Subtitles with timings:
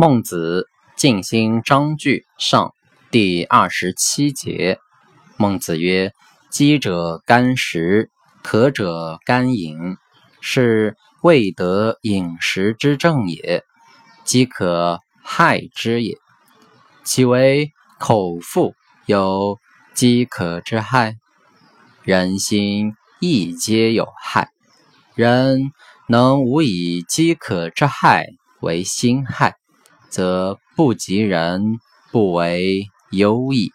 [0.00, 2.72] 孟子尽心章句上
[3.10, 4.78] 第二十七节。
[5.36, 6.12] 孟子曰
[6.52, 8.08] ：“饥者甘食，
[8.44, 9.96] 渴者甘饮，
[10.40, 13.64] 是未得饮食之正也。
[14.22, 16.16] 饥可害之也。
[17.02, 18.74] 其为口腹
[19.06, 19.58] 有
[19.96, 21.16] 饥渴之害，
[22.04, 24.48] 人心亦皆有害。
[25.16, 25.72] 人
[26.06, 28.28] 能无以饥渴之害
[28.60, 29.56] 为心害。”
[30.08, 31.78] 则不及人，
[32.10, 33.72] 不为忧矣。